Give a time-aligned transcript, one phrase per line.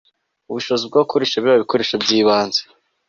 [0.49, 2.61] ubushobozi bw'abakoresha biriya bikoresho by'ibanze